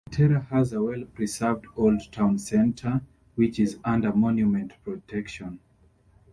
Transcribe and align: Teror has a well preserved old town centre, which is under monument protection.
Teror 0.09 0.47
has 0.47 0.73
a 0.73 0.81
well 0.81 1.05
preserved 1.05 1.67
old 1.77 2.11
town 2.11 2.39
centre, 2.39 3.01
which 3.35 3.59
is 3.59 3.77
under 3.85 4.11
monument 4.11 4.73
protection. 4.83 5.59